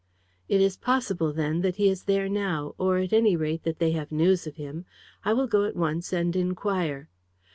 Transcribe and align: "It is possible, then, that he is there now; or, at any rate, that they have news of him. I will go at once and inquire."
"It 0.49 0.61
is 0.61 0.77
possible, 0.77 1.31
then, 1.31 1.61
that 1.61 1.75
he 1.75 1.87
is 1.87 2.05
there 2.05 2.27
now; 2.27 2.73
or, 2.79 2.97
at 2.97 3.13
any 3.13 3.35
rate, 3.35 3.61
that 3.65 3.77
they 3.77 3.91
have 3.91 4.11
news 4.11 4.47
of 4.47 4.55
him. 4.55 4.85
I 5.23 5.31
will 5.33 5.45
go 5.45 5.63
at 5.65 5.75
once 5.75 6.11
and 6.11 6.35
inquire." 6.35 7.07